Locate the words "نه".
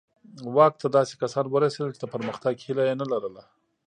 3.01-3.05